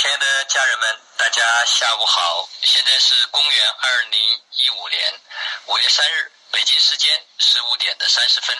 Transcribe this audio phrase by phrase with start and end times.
[0.00, 2.48] 亲爱的家人们，大家下午好！
[2.62, 4.18] 现在是公元二零
[4.56, 5.20] 一五年
[5.66, 8.56] 五月三日，北京时间十五点的三十分，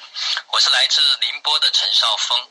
[0.48, 2.46] 我是来自宁波的陈少峰。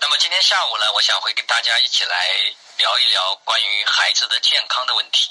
[0.00, 2.30] 那么今天下午呢，我想会跟大家一起来
[2.78, 5.30] 聊一聊关于孩子的健康的问题，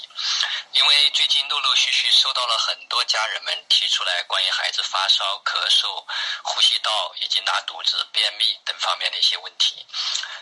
[0.72, 6.02] 因为最近陆陆续续收到了很多家人们提出来关于孩子发烧、咳嗽、
[6.42, 9.86] 呼吸道以及拉肚子、便秘等方面的一些问题。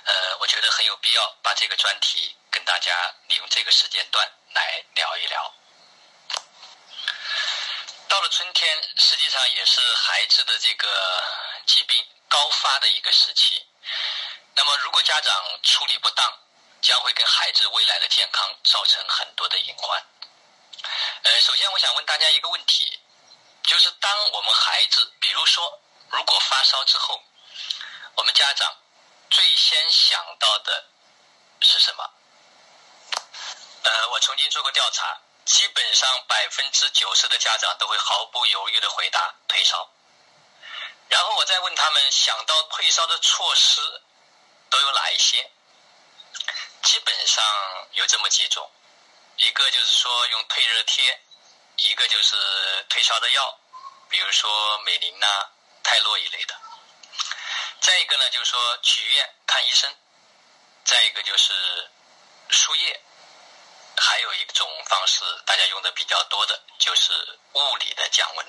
[0.05, 5.55] 呃，我觉得很有必要把这个专题跟大家利用这个时间段来聊一聊。
[8.09, 11.25] 到了春天，实际上也是孩子的这个
[11.67, 13.65] 疾病高发的一个时期。
[14.55, 16.31] 那么，如果家长处理不当，
[16.83, 20.05] 将会跟孩子未来的健康造成很多的隐患。
[21.23, 23.01] 呃，首先我想问大家一个问题，
[23.63, 25.81] 就是当我们孩子，比如说
[26.11, 27.23] 如果发烧之后，
[28.17, 28.77] 我们家长
[29.33, 30.85] 最先想到的
[31.63, 32.11] 是什么？
[33.83, 39.91] 呃，我曾经做过调查，基本上百分之九十的家长都会毫不犹豫的回答退烧。
[41.09, 44.03] 然后我再问他们想到退烧的措施。
[44.73, 45.51] 都有哪一些？
[46.83, 47.45] 基本上
[47.93, 48.71] 有这么几种，
[49.37, 51.21] 一个就是说用退热贴，
[51.77, 53.59] 一个就是退烧的药，
[54.09, 55.27] 比如说美林呐、
[55.83, 56.59] 泰诺一类的。
[57.83, 59.93] 再一个呢，就是说去医院看医生。
[60.85, 61.53] 再一个就是
[62.49, 63.01] 输液，
[63.97, 67.13] 还有一种方式大家用的比较多的就是
[67.53, 68.47] 物理的降温，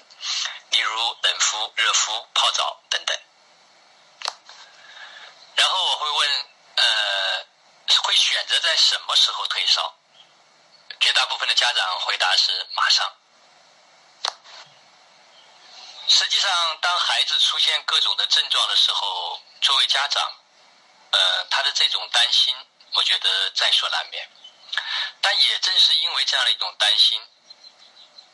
[0.70, 3.20] 例如冷敷、热敷、泡澡等等。
[5.56, 6.46] 然后我会问，
[6.76, 7.46] 呃，
[8.04, 9.96] 会选择在什么时候退烧？
[11.00, 13.12] 绝大部分的家长回答是马上。
[16.16, 20.32] 实际上，当孩子出现各种的症状的时候，作为家长，
[21.10, 22.56] 呃，他的这种担心，
[22.94, 24.30] 我觉得在所难免。
[25.22, 27.20] 但也正是因为这样的一种担心，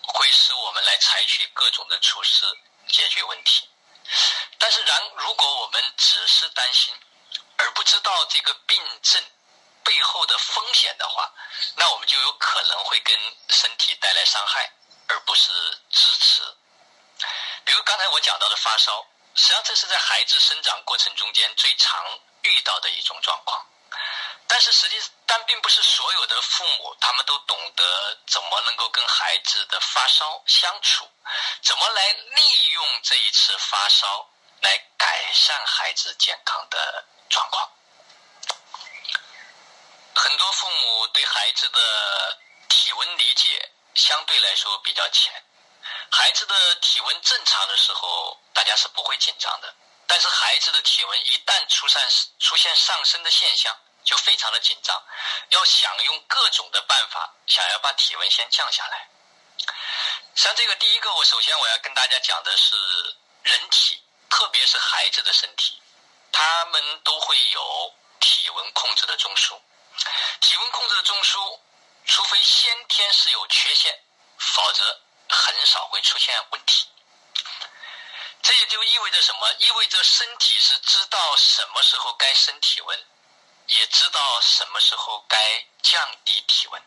[0.02, 2.46] 会使我们来采取各种的措施
[2.90, 3.70] 解决问题。
[4.58, 6.94] 但是，然如果我们只是担心，
[7.56, 9.24] 而不知道这个病症
[9.86, 11.32] 背后的风险的话，
[11.78, 13.18] 那我们就有可能会跟
[13.52, 14.70] 身体带来伤害，
[15.08, 15.54] 而不是
[15.90, 16.44] 支持。
[17.70, 23.64] 比如刚才我讲到的发烧，实际上这是在孩子生长过程中间最常遇到的一种状况。
[24.48, 31.08] 但是实际，但并不是所有的父母他们都懂得怎么能够跟孩子的发烧相处，
[31.62, 34.28] 怎么来利用这一次发烧
[34.62, 37.06] 来改善孩子健康的。
[37.30, 37.70] 状况，
[40.16, 41.80] 很多父母对孩子的
[42.68, 45.32] 体温理解相对来说比较浅。
[46.12, 49.74] 孩子的体温正常的时候，大家是不会紧张的。
[50.08, 52.02] 但是孩子的体温一旦出现
[52.40, 55.00] 出现上升的现象，就非常的紧张，
[55.50, 59.08] 要想用各种的办法，想要把体温先降下来。
[60.36, 62.76] 像这个第一个，我首先我要跟大家讲的是
[63.44, 65.80] 人体，特别是孩子的身体。
[66.32, 69.60] 他们都会有体温控制的中枢，
[70.40, 71.60] 体温控制的中枢，
[72.06, 74.00] 除非先天是有缺陷，
[74.38, 76.90] 否则很少会出现问题。
[78.42, 79.54] 这也就意味着什么？
[79.60, 83.06] 意味着身体是知道什么时候该升体温，
[83.68, 86.82] 也知道什么时候该降低体温。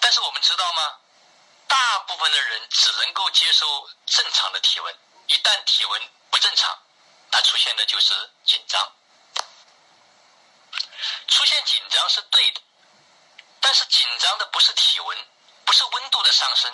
[0.00, 0.98] 但是我们知道吗？
[1.68, 4.94] 大部分的人只能够接受正常的体温，
[5.28, 6.78] 一旦体温不正常。
[7.30, 8.92] 它出现的就是紧张，
[11.28, 12.60] 出现紧张是对的，
[13.58, 15.18] 但是紧张的不是体温，
[15.64, 16.70] 不是温度的上升，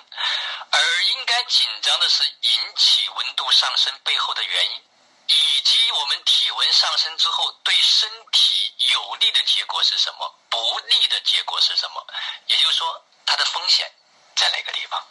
[0.70, 0.80] 而
[1.14, 4.82] 应该紧张的是引起温度上升背后的原因，
[5.28, 12.06] 以及我们体温上升之后对身体有利的结果是什么，不利的结果是什么，
[12.46, 13.92] 也就是说它的风险
[14.34, 15.06] 在哪个地方。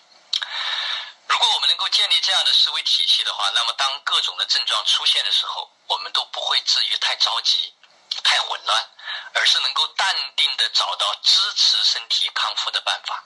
[1.28, 7.74] 如果我们能够建立这样的思维体系的话，那么当各种的症状出现的时候，我们都不会至于太着急、
[8.24, 8.90] 太混乱，
[9.34, 13.23] 而是能够淡定的找到支持身体康复的办法。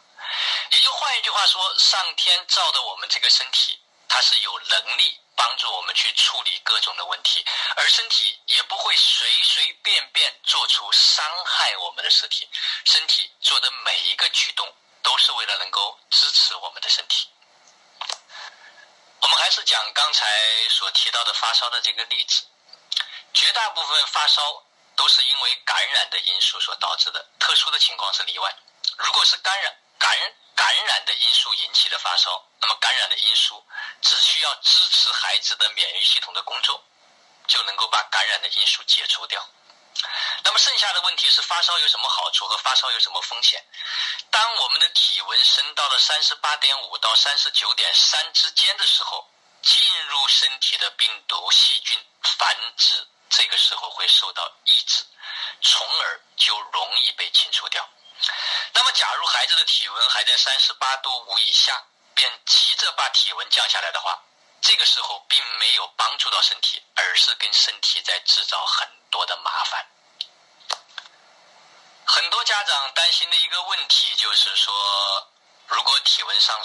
[0.71, 7.45] 也就换一句话说，上天造的我们这个身体，它是有能力帮助我们去处理各种的问题，
[7.75, 12.47] 而身体也不会随随便便做出伤害我们的事情。
[12.85, 17.27] 身体做的每一个举动，都是为了能够支持我们的身体。
[19.21, 20.27] 我们还是讲刚才
[20.69, 22.43] 所提到的发烧的这个例子，
[23.33, 24.63] 绝大部分发烧
[24.95, 28.55] 都是因为感染的因素所导致的，特殊的情况是例外。
[28.97, 30.17] 如果是感染、感
[30.55, 33.63] 感染的因素引起的发烧，那么感染的因素
[34.01, 36.83] 只需要支持孩子的免疫系统的工作，
[37.45, 39.47] 就能够把感染的因素解除掉。
[40.43, 43.63] 那么剩下的问题是发烧有什么好处和发烧有什么风险？
[44.31, 49.29] 当我们的体温升到了三十八点五到三十九点三之间的时候，
[49.61, 55.05] 进入身体的病毒细菌繁殖，这个时候会受到抑制，
[55.61, 57.87] 从而就容易被清除掉。
[58.73, 61.83] 那么，假如孩子的体温还在三十八度五以下，
[62.15, 64.17] 便急着把体温降下来的话，
[64.61, 69.85] 这个时候并没有帮助到身体，而是跟身体在制造很多的麻烦。
[72.05, 74.73] 很多家长担心的一个问题就是说，
[75.67, 76.61] 如果体温上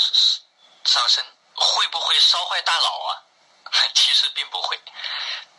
[0.84, 1.24] 上升，
[1.54, 3.22] 会不会烧坏大脑啊？
[3.94, 4.80] 其实并不会，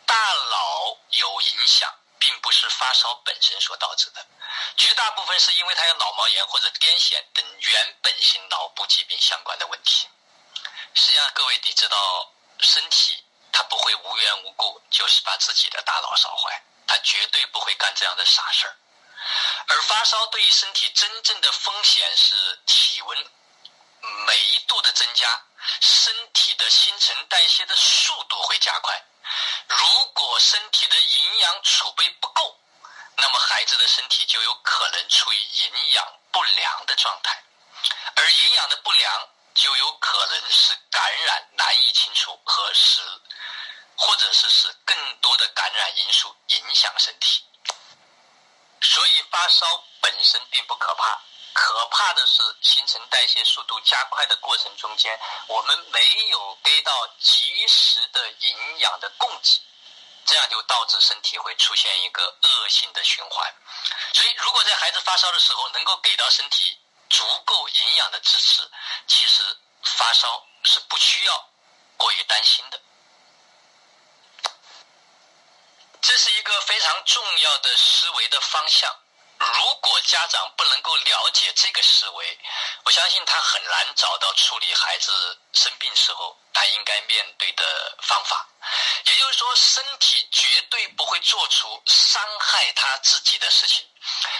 [0.06, 4.26] 大脑有影响，并不是发烧本身所导致的，
[4.76, 10.08] 绝大部分是因为他有脑膜炎或者癫痫等原本性脑部疾病相关的问题。
[10.94, 18.76] 实际上，各位你知道，身体它不会无缘无故就是把自己的大脑烧坏，它绝对不会干这样的傻事儿。
[19.68, 22.34] 而发烧对于身体真正的风险是
[22.66, 23.30] 体温
[24.26, 25.42] 每一度的增加，
[25.80, 29.04] 身体的新陈代谢的速度会加快。
[29.68, 32.58] 如果身体的营养储备不够，
[33.20, 37.42] 那么孩子的身体就有可能处于营养不良的状态，
[38.14, 43.00] 而营养的不良就有可能使感染难以清除和使，
[43.96, 47.44] 或者是使更多的感染因素影响身体。
[48.80, 51.20] 所以发烧本身并不可怕，
[51.52, 55.18] 可怕的是新陈代谢速度加快的过程中间，
[55.48, 59.60] 我们没有给到及时的营养的供给，
[60.28, 63.54] 这样就导致身体会出现一个恶性的循环。
[64.12, 66.78] 所以，如果在孩子发烧的时候能够给到身体
[67.08, 68.70] 足够营养的支持，
[69.06, 69.42] 其实
[69.82, 71.48] 发烧是不需要
[71.96, 72.78] 过于担心的。
[76.02, 78.94] 这是一个非常重要的思维的方向。
[79.38, 82.38] 如果家长不能够了解这个思维，
[82.84, 88.46] 我相信他很难找到处理孩子生病时候他应该面对的方法。
[89.04, 93.86] 也就是说，身体绝对不会做出伤害他自己的事情。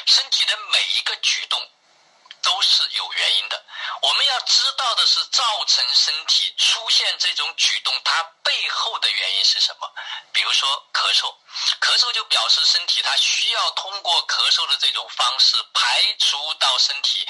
[0.07, 1.61] 身体的每一个举动。
[2.49, 3.63] 都是有原因的。
[4.01, 9.93] 我们要知道的是，造成身体出现这种举动，它背后的原因是什么？
[10.33, 11.35] 比如说咳嗽，
[11.79, 17.29] 咳嗽就表示身体它需要通过咳嗽的这种方式排除到身体，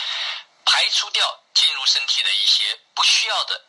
[0.65, 3.61] 排除掉进入身体的一些不需要的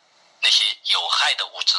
[0.42, 1.76] 那些有害的物质。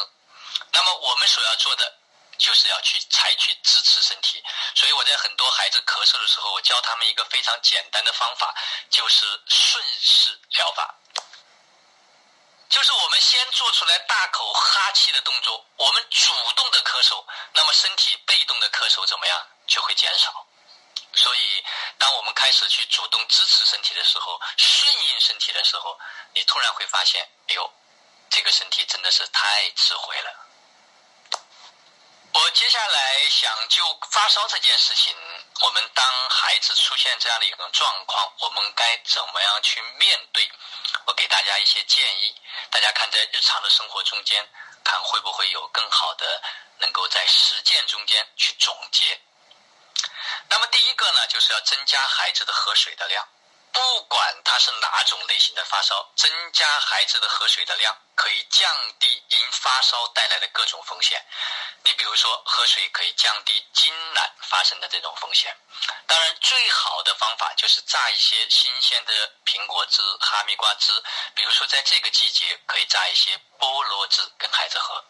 [0.70, 2.01] 那么我们所要做的。
[2.42, 4.42] 就是要去采取支持身体，
[4.74, 8.52] 所以我在很多孩子咳嗽的时候，我教他们一个非常简单的方法，
[8.90, 10.92] 就是顺势疗法。
[12.68, 20.44] 就是我们先做出来大口哈气的动作，我们主动的咳嗽，那么身体被动的咳嗽怎么样就会减少。
[21.14, 21.64] 所以，
[21.96, 25.96] 当我们开始去主动支持身体的时候，顺应身体的时候，
[26.34, 27.72] 你突然会发现，哎呦，
[28.30, 30.41] 这个身体真的是太智慧了。
[32.34, 35.14] 我接下来想就发烧这件事情，
[35.60, 40.50] 我们当孩子出现这样的一种状况，我们该怎么样去面对？
[41.04, 42.34] 我给大家一些建议，
[42.70, 44.48] 大家看在日常的生活中间，
[44.82, 46.42] 看会不会有更好的
[46.78, 49.20] 能够在实践中间去总结。
[50.48, 53.28] 那么第一个呢，就是要增加孩子的喝水的量。
[53.72, 58.70] 不管他是哪种类型的发烧，增加孩子的喝水的量，可以降
[59.00, 61.24] 低因发烧带来的各种风险。
[61.84, 65.56] 你比如说，喝水可以降低惊懒发生的这种风险。
[66.06, 70.92] 当然，最好的方法就是榨一些新鲜的苹果汁、哈密瓜汁。
[71.34, 75.04] 比如说，在这个季节，可以榨一些菠萝汁跟孩子喝。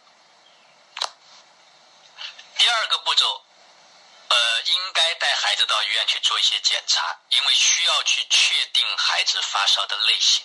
[2.58, 3.44] 第二个步骤。
[4.32, 10.42] 呃，应该带孩子到医院去做一些检查，因为需要去确定孩子发烧的类型。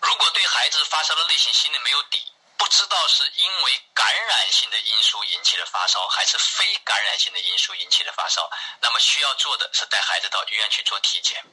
[0.00, 2.24] 如果对孩子发烧的类型心里没有底，
[2.64, 11.44] 不知道是因为感染性的因素引起的发烧，还是非感染性的因素引起的发烧，那么需要做的是带孩子到医院去做体检。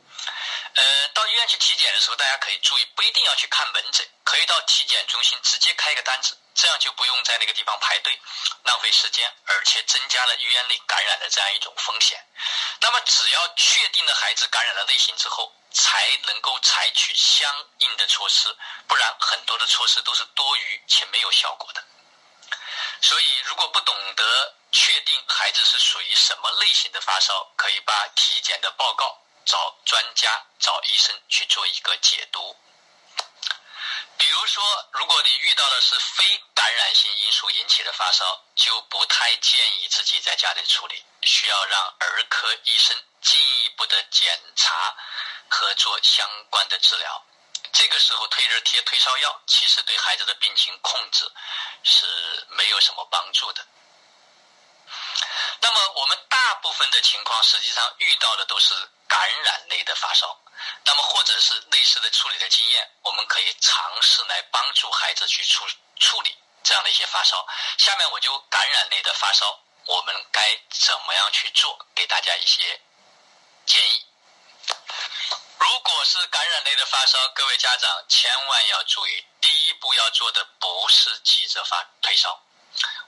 [0.74, 6.38] 呃，到医院去体检的时候，大家可以注意，不一定要去看门诊，可以到体检中心直接开一个单子。
[6.54, 8.20] 这样就不用在那个地方排队，
[8.64, 12.24] 浪费时间，而且增加了医院内感染的这样一种风险。
[12.82, 18.56] 那么，只要确定了孩子感染的类型之后，才能够采取相应的措施，
[18.88, 21.84] 不然很多的措施都是多余且没有效果的。
[23.02, 32.56] 所以，如果不懂得确定孩子是属于什么类型的发烧，可以把体检的报告找专家、找医生去做一个解读。
[34.22, 36.24] 比如说，如果你遇到的是非
[36.54, 44.96] 感染性因素引起的发烧，就不太建议自己在家里处理，需要让儿科医生进一步的检查
[45.50, 47.26] 和做相关的治疗。
[47.74, 51.28] 这个时候退热贴、退烧药其实对孩子的病情控制
[51.82, 53.66] 是没有什么帮助的。
[55.62, 58.76] 那么我们大部分的情况实际上遇到的都是
[59.08, 60.40] 感染类的发烧，
[60.84, 65.66] 那么或者是类似的处理的经验，我们可以尝试来帮助孩子去处
[66.00, 67.46] 处理这样的一些发烧。
[67.78, 72.82] 下面我就感染类的发烧，我们该怎么样去做，给大家一些
[73.66, 74.06] 建议。
[75.60, 82.42] 如果是感染类的发烧，各位家长千万要注意，第一步要做的不是急着发退烧。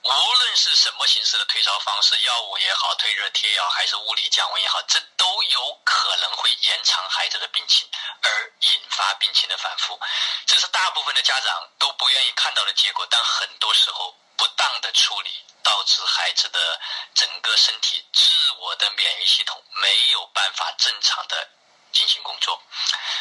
[0.03, 7.89] 无论是什么形式的退烧方式，药物也好，退热贴也好，还是物理降温也好，这都有可能会延长孩子的病情，
[8.21, 9.99] 而引发病情的反复。
[10.45, 15.31] 这是大部分的家长都不愿意看到的结果，但很多时候不当的处理
[15.63, 16.81] 导致孩子的
[17.15, 21.49] 整个身体自我的免疫系统没有办法正常的
[21.93, 22.61] 进行工作。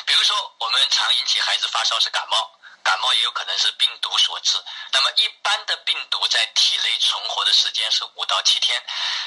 [0.05, 2.52] 比如说，我们常引起孩子发烧是感冒。
[2.83, 4.63] 感冒也有可能是病毒所致。
[4.93, 8.85] 那么一般的病毒在体内存活的时间是五到七天，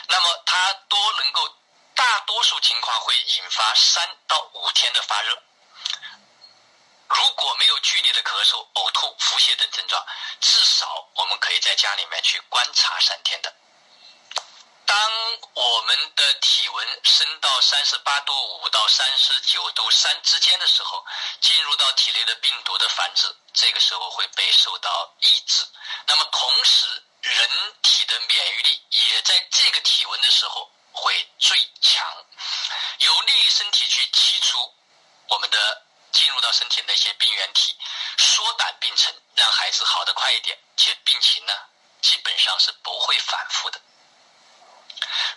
[0.08, 1.56] 那么它都能够
[1.94, 5.42] 大多数情况会引发三到五天的发热。
[7.08, 10.06] 如果没有剧烈的咳嗽、呕吐、腹泻等症状，
[10.42, 13.54] 至少我们可以在家里面去观察三天的。
[14.88, 15.12] 当
[15.54, 21.04] 我们的体温升到三十八度五到三十九度三之间的时候，
[21.42, 25.66] 进入到体内的病毒的繁殖，这个时候会被受到抑制。
[26.06, 26.86] 那么同时，
[27.22, 27.50] 人
[27.82, 32.06] 体的免疫力也在这个体温的时候会最强，
[33.00, 34.74] 有利于身体去剔除
[35.30, 37.76] 我们的进入到身体那些病原体，
[38.18, 41.54] 缩短病程，让孩子好得快一点，且病情呢
[42.02, 43.82] 基本上是不会反复的。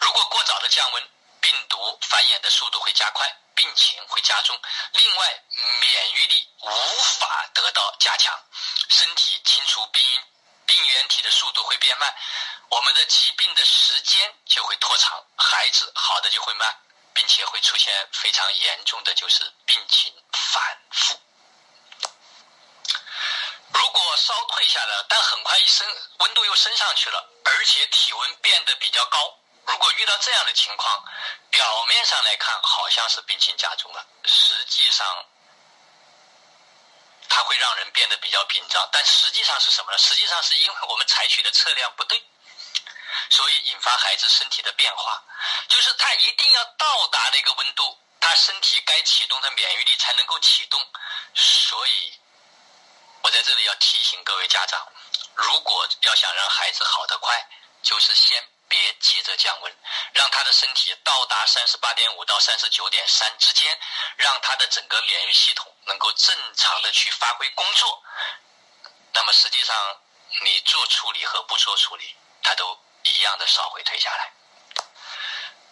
[0.00, 1.10] 如果过早的降温，
[1.40, 3.26] 病毒繁衍的速度会加快，
[3.58, 4.56] 病情会加重。
[4.92, 5.42] 另外，
[5.80, 6.70] 免疫力无
[7.18, 8.32] 法得到加强，
[8.88, 10.00] 身体清除病
[10.64, 12.14] 病原体的速度会变慢，
[12.68, 16.72] 我们的疾病的时间就会拖长，孩子好的就会慢，
[17.12, 21.20] 并且会出现非常严重的就是病情反复。
[23.72, 25.84] 如果烧退下了，但很快一升
[26.20, 29.37] 温度又升上去了，而且体温变得比较高。
[29.68, 31.04] 如果遇到这样的情况，
[31.50, 35.06] 表面上来看好像是病情加重了，实际上
[37.28, 38.88] 它会让人变得比较紧张。
[38.90, 39.98] 但实际上是什么呢？
[39.98, 42.24] 实际上是因为我们采取的测量不对，
[43.28, 45.22] 所以引发孩子身体的变化。
[45.68, 50.80] 就是他一定要到达那个温度，他身体该启动的免疫力才能够启动。
[51.34, 52.18] 所以，
[53.20, 54.90] 我在这里要提醒各位家长，
[55.34, 57.46] 如果要想让孩子好得快，
[57.82, 58.42] 就是先。
[58.68, 59.76] 别急着降温，
[60.12, 63.78] 让他的身体到达三十八点五到三十九点三之间，
[64.16, 68.02] 让他的整个免疫系统能够正常的去发挥工作。
[69.12, 70.00] 那么实际上，
[70.42, 74.32] 你做处理和不做处理，它都一样的烧会退下来。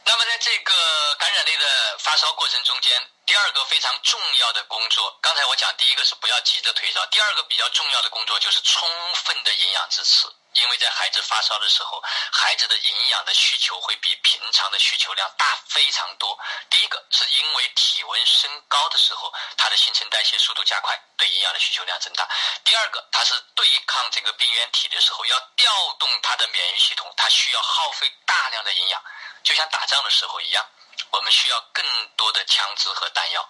[0.09, 10.27] 那么在这个感染类的发烧过程中间，第二个非常重要的工作，刚才我讲第一个是不要急着退烧，第二个比较重要的工作就是充分的营养支持。
[10.57, 16.39] 因为在孩子发烧的时候，孩子的营养的需求会比平常的需求量大非常多。
[16.71, 22.27] 第一个是因为体温升高的时候，他的新陈代谢速度加快，对营养的需求量增大。
[22.65, 29.03] 第二个，他是对抗这个病原体的时候，要调动他的免疫系统，他需要耗费大量的营养，
[29.45, 30.65] 就像打仗的时候一样，
[31.11, 31.85] 我们需要更
[32.17, 33.47] 多的枪支和弹药。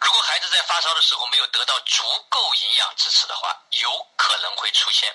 [0.00, 5.14] 如果孩子在发烧的时候没有得到足够营养支持的话，有可能会出现。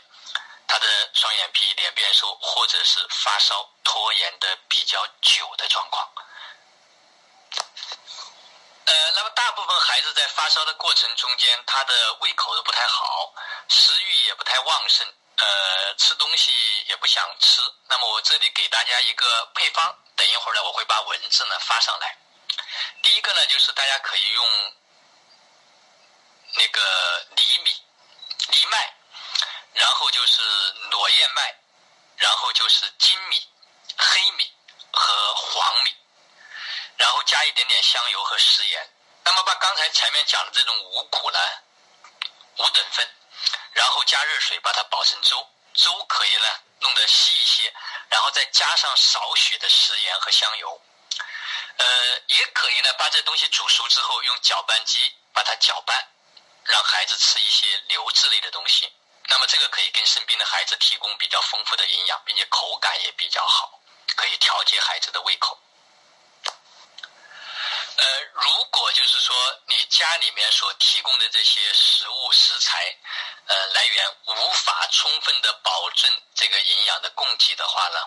[0.67, 6.11] 他的双眼皮、脸变瘦，或者是发烧拖延的比较久的状况。
[8.85, 13.33] 呃，那么大部分孩子在发烧的过程中间，他的胃口都不太好，
[13.69, 15.07] 食欲也不太旺盛，
[15.37, 16.51] 呃，吃东西
[16.87, 17.61] 也不想吃。
[17.87, 22.17] 那么我这里给大家一个配方，等一会儿呢，我会把文字呢发上来。
[23.01, 24.73] 第一个呢，就是大家可以用
[26.55, 27.71] 那个藜米、
[28.51, 28.96] 藜麦。
[29.97, 30.43] 后就是
[30.91, 31.55] 裸燕麦，
[32.17, 33.49] 然后就是精米、
[33.97, 34.53] 黑米
[34.91, 35.95] 和黄米，
[36.97, 38.89] 然后加一点点香油和食盐。
[39.25, 41.39] 那么把刚才前面讲的这种五谷呢，
[42.57, 43.09] 五等份，
[43.71, 46.45] 然后加热水把它煲成粥，粥可以呢
[46.81, 47.73] 弄得稀一些，
[48.09, 50.79] 然后再加上少许的食盐和香油。
[51.77, 56.07] 呃，也可以呢把这东西煮熟之后用搅拌机把它搅拌，
[56.65, 58.93] 让孩子吃一些流质类的东西。
[59.29, 63.79] 那么这个可以给生病的孩子提供比较丰富的营养，并且口感也比较好，
[64.15, 65.59] 可以调节孩子的胃口。
[67.97, 72.95] 呃，如果就是说你家里面所提供的这些食物食材，
[73.47, 77.99] 呃，来源无法充分的保证这个营养的供给的话呢，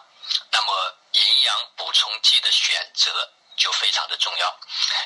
[0.50, 4.60] 那么营养补充剂的选择就非常的重要，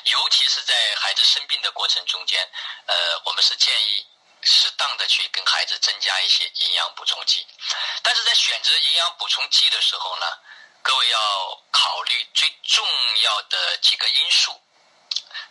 [0.05, 2.47] 尤其是在孩子生病的过程中间，
[2.85, 4.05] 呃，我们是建议。
[4.45, 7.45] 适当的去跟孩子增加一些营养补充剂，
[8.03, 10.25] 但是在选择营养补充剂的时候呢，
[10.83, 12.85] 各位要考虑最重
[13.23, 14.61] 要的几个因素。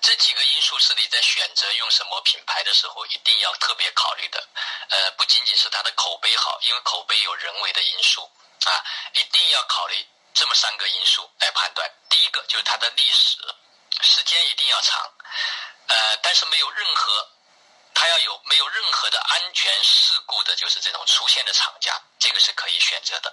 [0.00, 4.48] 这几个因素是你在选择用什么品牌的时候一定要特别考虑的。
[4.90, 8.30] 呃，不仅仅是它的口碑好，因为口碑有人为的因素
[8.64, 8.84] 啊，
[9.14, 11.90] 一定要考虑这么三个因素来判断。
[12.08, 13.38] 第一个就是它的历史，
[14.02, 15.10] 时间一定要长，
[15.88, 17.30] 呃，但是没有任何。
[17.94, 23.32] 它要有没有任何的安全事故的，就是这种出现的厂家，这个是可以选择的。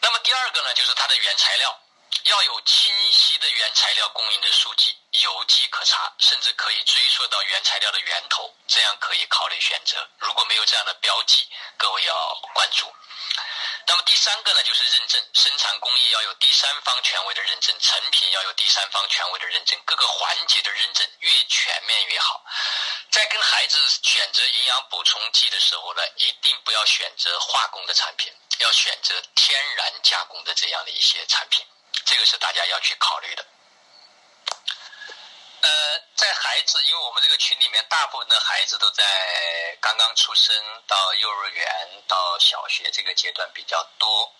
[0.00, 1.78] 那么第二个呢，就是它的原材料
[2.24, 10.08] 要有清晰的原材料供应的数据，有迹可查，甚至可以追溯到原材料的源头，这样可以考虑选择。
[10.18, 12.86] 如果没有这样的标记，各位要关注。
[13.88, 22.44] 那么第三个呢，就是认证，生产工艺要有第三方权威的认证，成品要有第三方权威的认证，各个环节的认证越全面越好。
[23.10, 31.64] 在跟孩子选择营养补充剂的时候呢，一定不要选择化工的产品，要选择天然加工的这样的一些产品，
[32.04, 33.46] 这个是大家要去考虑的。
[35.66, 39.02] 呃，在孩子，因为我们这个群里面大部分的孩子都在
[39.80, 40.54] 刚刚出生
[40.86, 44.32] 到幼儿园到小学这个阶段比较多，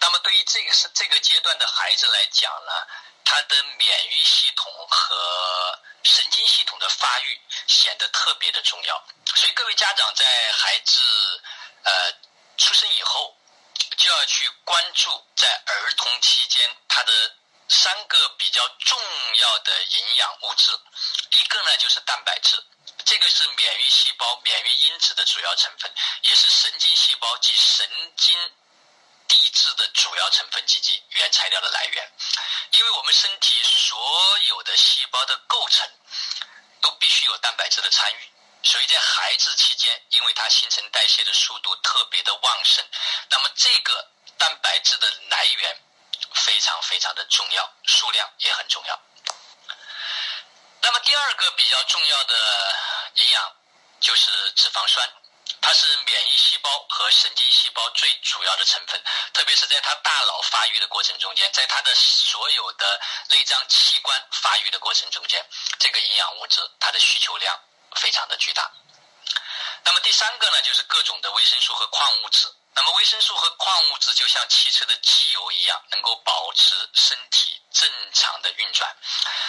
[0.00, 2.72] 那么对于这个是这个阶段的孩子来讲呢，
[3.26, 9.04] 他的免疫系统和神经系统的发育显得特别的重要，
[9.34, 11.02] 所以各位家长在孩子
[11.82, 11.92] 呃
[12.56, 13.36] 出生以后
[13.98, 17.12] 就要去关注在儿童期间他的。
[17.74, 18.96] 三个比较重
[19.36, 20.70] 要的营养物质，
[21.32, 22.62] 一个呢就是蛋白质，
[23.04, 28.38] 这个是免疫细胞免疫因子的主要成分，也是神经细胞及神经
[29.26, 32.12] 递质的主要成分及其原材料的来源。
[32.70, 35.90] 因为我们身体所有的细胞的构成
[36.80, 42.86] 都必须有蛋白质的参与，所以在孩子期间，因为它新陈代谢的速度特别的旺盛，
[43.30, 45.83] 那么这个蛋白质的来源。
[46.34, 49.00] 非常非常的重要，数量也很重要。
[50.80, 52.34] 那么第二个比较重要的
[53.14, 53.56] 营养
[54.00, 55.08] 就是脂肪酸，
[55.62, 65.42] 它是免疫细胞和神经细胞最主要的成分，特别是在它大脑发育的过程中间，在它的所有的内脏器官发育的过程中间，
[65.78, 67.58] 这个营养物质它的需求量
[67.96, 68.70] 非常的巨大。
[69.84, 72.52] 那么第三个呢，就是各种的维生素和矿物质。
[72.74, 78.96] 那么维生素和矿物质就像汽车的机油一样，能够保持身体正常的运转。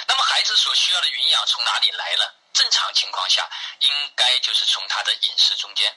[0.08, 2.26] 那么孩子所需要的营养从哪里来呢？
[2.54, 5.94] 正常情况下，应该就是从他的饮食中间。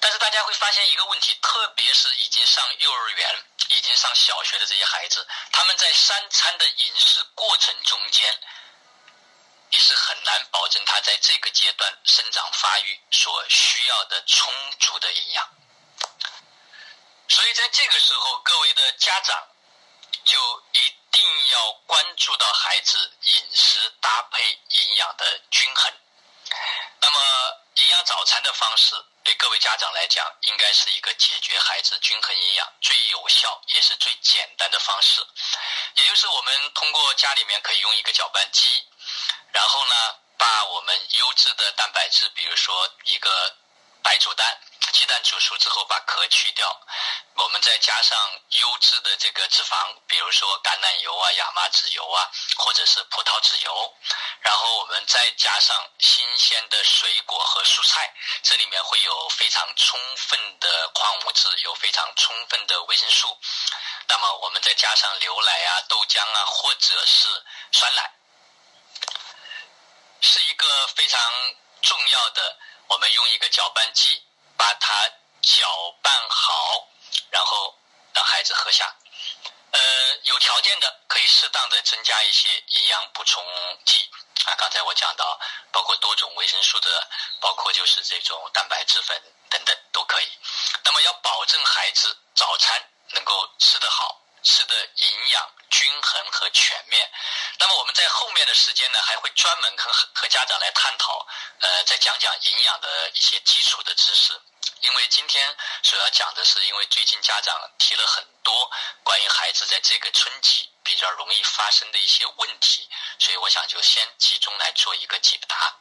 [0.00, 8.40] 但是大家会发现一个问题，特别是已经上幼儿园、已经上小学的这些孩子，他们在三餐的饮食过程中间，
[9.70, 15.50] 也是很难保证他在这个阶段生长发育所需要的充足的营养。
[17.28, 19.48] 所以在这个时候，各位的家长
[20.24, 25.92] 就一定要关注到孩子饮食搭配营养的均衡。
[27.00, 27.20] 那么，
[27.74, 35.26] 营养早餐的方式对各位家长来讲，应该是一个解决孩子均衡营养最有效也是最简单的方式。
[35.96, 38.66] 也就是我们通过家里面可以用一个搅拌机，
[39.52, 39.94] 然后呢，
[40.38, 43.56] 把我们优质的蛋白质，比如说一个
[44.02, 44.58] 白煮蛋。
[44.92, 46.68] 鸡蛋煮熟之后，把壳去掉，
[47.34, 48.18] 我们再加上
[48.50, 53.94] 优质的这个脂肪，比如说橄榄油啊、亚麻籽油啊，或者是葡萄籽油，
[54.40, 63.38] 然后我们再加上新鲜的水果和蔬菜，这里面会有非常充分的矿物质，有非常充分的维生素。
[64.08, 67.28] 那么我们再加上牛奶啊、豆浆啊，或者是
[67.72, 68.10] 酸奶，
[70.20, 71.20] 是一个非常
[71.82, 72.58] 重要的。
[72.88, 74.25] 我们用一个搅拌机。
[74.56, 75.08] 把它
[75.42, 75.66] 搅
[76.02, 76.88] 拌好，
[77.30, 77.74] 然后
[78.14, 78.94] 让孩子喝下。
[79.70, 79.80] 呃，
[80.22, 83.44] 有条件的可以适当的增加一些营养补充
[83.84, 84.08] 剂
[84.46, 84.54] 啊。
[84.56, 85.38] 刚才我讲到，
[85.70, 87.08] 包括多种维生素的，
[87.40, 90.28] 包括就是这种蛋白质粉等等都可以。
[90.84, 97.10] 那么要保证孩子早餐能够吃得好，吃的营养均衡和全面。
[97.58, 101.26] 那么我们在后面的时间呢，还会专门和和家长来探讨，
[101.60, 104.40] 呃，再讲讲营养的一些基础的知识。
[104.80, 108.70] 因为今天所要讲的是，因为最近家长提了很多
[109.02, 115.74] 关于孩子在这个春季比较容易发生的一些问题，所以我想就先集中来做一个解答。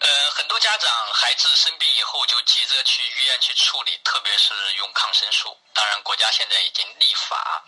[0.00, 5.56] 呃，很多家长孩子生病以后就急着去医院去处理，特别是用抗生素。
[5.72, 7.64] 当然，国家现在已经立法。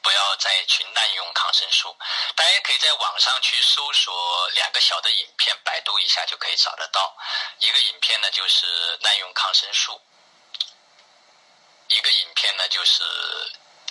[0.00, 1.96] 不要再去滥用抗生素，
[2.36, 7.16] 大家也可以在网上去搜索两个小的影片，百度一下就可以找得到。
[7.58, 10.00] 一个影片呢就是滥用抗生素，
[11.88, 13.02] 一个影片呢就是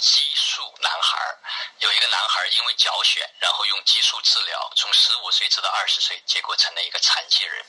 [0.01, 1.37] 激素男孩
[1.77, 7.65] 有一个男孩因为脚癣，然后用激素治疗，从十五岁直到二十岁，结果成了一个残疾人。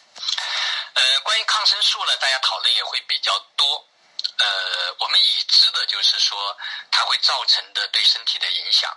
[0.95, 3.87] 呃，关于抗生素呢，大家讨论也会比较多。
[4.39, 6.57] 呃，我们已知的就是说，
[6.91, 8.91] 它会造成的对身体的影响。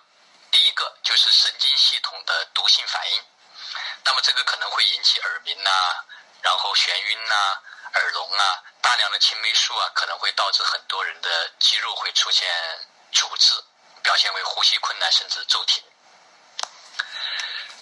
[0.52, 3.24] 第一个就是神经系统的毒性反应，
[4.06, 5.70] 那么这个可能会引起耳鸣呐，
[6.42, 7.60] 然后眩晕呐、
[7.96, 12.48] 耳聋啊，大量的青霉素啊，可能会导致很多人的肌肉会出现
[13.16, 13.56] 阻滞，
[14.04, 15.84] 表现为呼吸困难甚至骤停。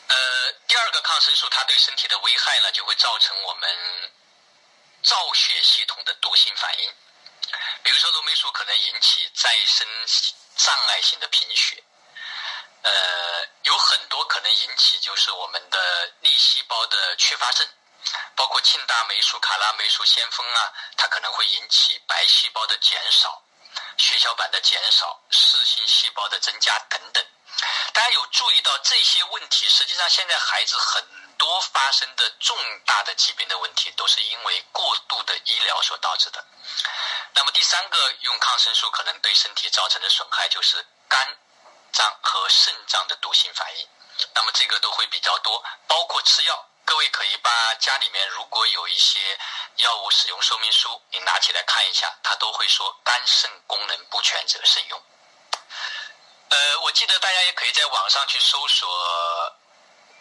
[0.07, 4.11] 呃，第二个抗生素它对身体的危害呢，就会造成我们
[5.01, 6.93] 造血系统的毒性反应。
[7.83, 9.87] 比如说，罗霉素可能引起再生
[10.55, 11.83] 障碍性的贫血，
[12.83, 17.67] 呃，有很多可能引起就是我们的粒细胞的缺乏症，
[18.35, 23.42] 包括庆大霉素、卡拉霉素、先锋啊，它可能会引起白细胞的减少、
[23.97, 27.25] 血小板的减少、视性细胞的增加等等。
[27.93, 29.67] 大家有注意到这些问题？
[29.69, 31.05] 实际上，现在孩子很
[31.37, 36.43] 多发生的重大的疾病的问题，都是因为过度的医疗所导致的。
[37.35, 41.37] 那么第三个用抗生素可能对身体造成的损害就是肝
[41.91, 43.87] 脏和肾脏的毒性反应，
[44.33, 46.69] 那么这个都会比较多，包括吃药。
[46.85, 49.19] 各位可以把家里面如果有一些
[49.77, 55.03] 药物使用说明书，你拿起来看一下，它都会说肝肾功能不全者慎用。
[56.49, 58.87] 呃，我记得大家也可以在网上去搜索。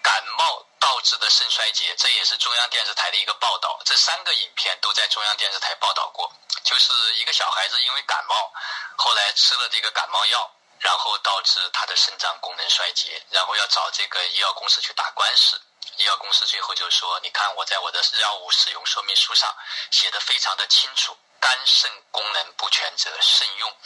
[0.03, 3.81] 感冒导致的肾衰竭，这也是中央电视台的一个报道。
[3.85, 6.29] 这三个影片都在中央电视台报道过。
[6.65, 8.53] 就是一个小孩子因为感冒，
[8.97, 15.61] 后来吃了这个感冒药，然后导致他的肾脏功能衰竭，然后要找这个医药公司去打官司。
[16.03, 19.55] 医药公司最后就说：“你看我在我的药物使用说明书上
[19.93, 23.77] 写的非常的清楚，肝肾功能不全者慎用。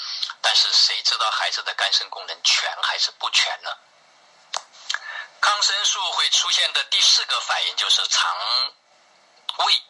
[0.40, 3.70] 但是谁知道孩子的肝肾功能全还是不全呢？”
[5.42, 8.34] 抗生素会出现的第四个反应就是肠
[9.58, 9.82] 胃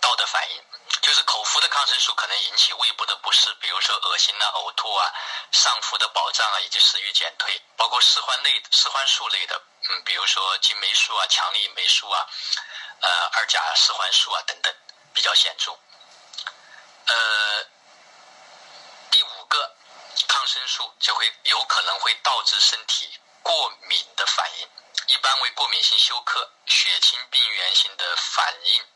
[0.00, 0.64] 道的反应，
[1.02, 5.12] 就是口服的抗生素可能引起胃部的不适，比如说恶心啊、呕吐啊、
[5.52, 12.26] 上腹的饱胀啊，以及食欲减退，包括四环类、四环素类的，嗯，比如说金霉素啊、强力霉素啊、
[13.00, 14.72] 呃二甲四环素啊等等，
[15.12, 15.72] 比较显著。
[17.06, 17.66] 呃，
[19.10, 19.76] 第五个
[20.28, 24.68] 抗生素就会有可能会导致身体过敏的反应。
[25.08, 28.86] 一般为过敏性休克、血清病原性的反应、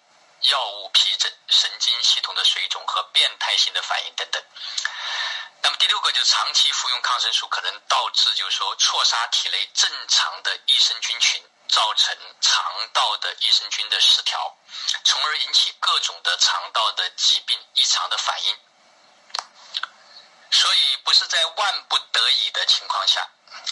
[0.50, 4.40] 药物皮疹、神经系统的水肿和变态性的反应等等。
[5.64, 14.54] 那么第六个就是长期服用抗生素可能导致，就是说错杀体内正常的益生菌群，造成肠道的益生菌的失调，
[15.04, 18.58] 从而引起各种的肠道的疾病异常的反应。
[20.50, 23.26] 所以不是在万不得已的情况下。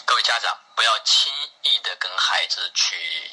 [0.05, 3.31] 各位家长，不要轻易的跟孩子去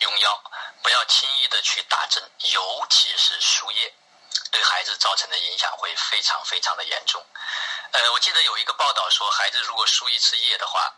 [0.00, 0.42] 用药，
[0.82, 3.94] 不要轻易的去打针，尤其是输液，
[4.50, 7.24] 对孩子造成的影响会非常非常的严重。
[7.92, 10.94] 呃，我记得有一个报道说，孩子如果输一次液的话，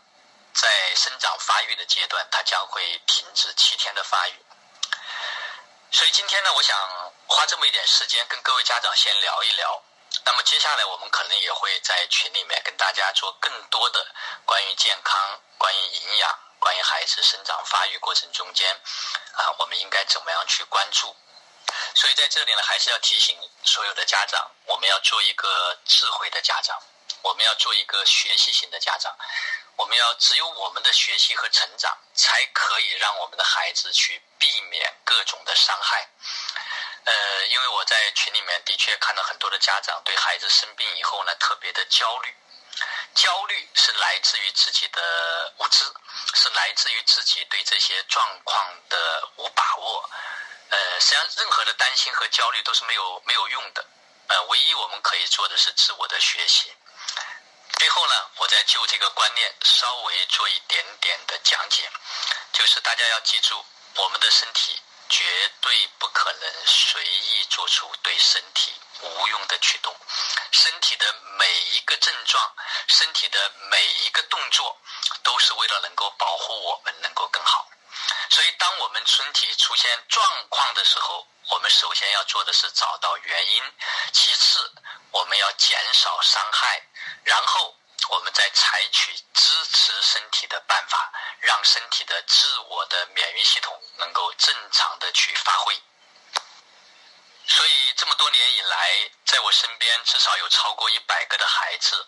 [0.53, 4.35] 在生长发育的阶段，他将会停止七天的发育。
[5.91, 6.77] 所以今天呢，我想
[7.27, 9.83] 花这么一点时间跟各位家长先聊一聊。
[10.25, 14.07] 那么接下来我们可能也会在群里面跟大家做更多的
[14.47, 18.71] 关于健康、关于营养、关于孩子生长发育过程中间，
[19.33, 21.15] 啊，我们应该怎么样去关注？
[21.95, 26.77] 所以在这里呢，还是要提醒所有的家长，我们要做一个智慧的家长，
[27.23, 29.17] 我们要做一个学习型的家长，
[29.77, 36.09] 我们要只有我们的学习和成长，才可以让我们的孩子去避免各种的伤害。
[37.05, 42.35] 呃，因为我在群里面的确看到很多的家长对孩子生病以后呢，特别的焦虑。
[43.15, 45.85] 焦虑是来自于自己的无知，
[46.35, 50.11] 是来自于自己对这些状况的无把握。
[50.71, 53.85] 呃，实际上任何的担心和焦虑都是没有没有用的。
[54.29, 56.73] 呃，唯一我们可以做的是自我的学习。
[57.79, 61.91] 最后呢，我再就这个观念稍微做一点点的讲解，
[62.53, 63.65] 就是大家要记住，
[63.97, 64.81] 我们的身体。
[65.07, 65.23] 绝
[65.61, 68.73] 对不可能随意做出对身体
[69.03, 69.95] 无用的举动。
[70.51, 71.47] 身体的每
[71.77, 72.53] 一个症状，
[72.89, 74.81] 身体的每一个动作，
[75.23, 77.69] 都是为了能够保护我们能够更好。
[78.35, 83.63] 所以，当我们身体出现状况的时候，我们首先要做的是找到原因，
[84.13, 84.73] 其次
[85.13, 86.83] 我们要减少伤害，
[87.23, 87.77] 然后
[88.09, 95.81] 我们再采取支持身体的办法，让身体的自我的免疫系统能够正常的去发挥。
[97.47, 102.05] 所以这么多年以来，在我身边至少有超过一百个的孩子，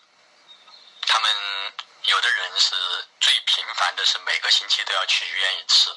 [1.06, 1.72] 他们
[2.06, 2.74] 有的人是
[3.20, 5.96] 最频繁的是每个星期都要去医院一次，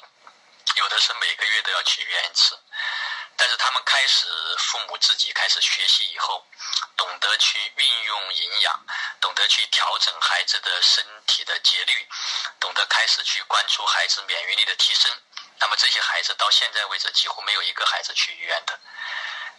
[0.80, 2.58] 有的是每个月都要去医院一次。
[3.36, 4.26] 但是他们开始，
[4.58, 6.46] 父母自己开始学习以后，
[6.96, 8.80] 懂得去运用营养，
[9.20, 12.08] 懂得去调整孩子的身体的节律，
[12.58, 15.12] 懂得开始去关注孩子免疫力的提升。
[15.58, 18.80] 那么这些孩子到现在为止，几乎没有一个孩子去医院的。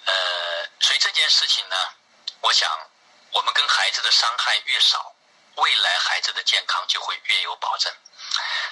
[0.06, 1.76] 呃，所以这件事情呢，
[2.42, 2.68] 我想，
[3.32, 5.16] 我们跟孩子的伤害越少，
[5.56, 7.92] 未来孩子的健康就会越有保证。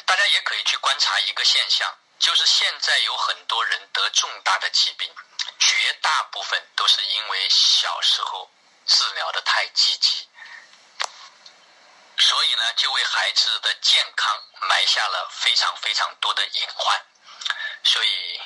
[0.05, 1.95] 大家也可以去观察一个现象。
[2.19, 5.09] 就是现在有很多人得重大的疾病，
[5.57, 8.51] 绝大部分都是因为小时候
[8.85, 10.27] 治疗的太积极，
[12.17, 17.01] 所以呢，就为孩子的健康埋下了非常非常多的隐患。
[17.85, 18.41] 所以，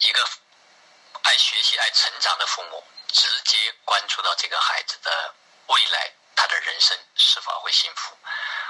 [0.00, 0.28] 一个
[1.22, 5.34] 爱学习、爱成长的父母，直接关注到这个孩子的
[5.68, 8.14] 未来，他的人生是否会幸福，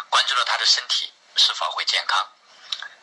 [0.08, 2.26] 关注到他的身体是否会健康。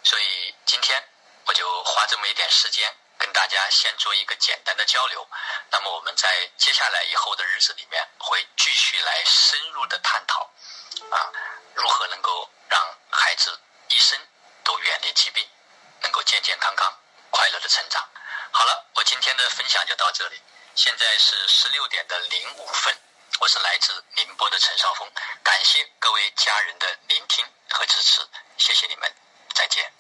[0.04, 1.04] 所以今天。
[1.46, 5.28] 我就花这么一点时间跟大家先做一个简单的交流，
[5.72, 10.50] 那么我们在接下来以后的日子里面会继续来深入的探讨，
[11.12, 11.32] 啊，
[11.76, 14.20] 如何能够让孩子一生
[14.64, 15.48] 都远离疾病，
[16.02, 16.94] 能够健健康康、
[17.30, 18.08] 快乐的成长。
[18.52, 20.42] 好了，我今天的分享就到这里，
[20.76, 22.96] 现在是十六点的零五分，
[23.40, 25.10] 我是来自宁波的陈少峰，
[25.44, 28.22] 感谢各位家人的聆听和支持，
[28.58, 29.14] 谢谢你们，
[29.54, 29.92] 再见。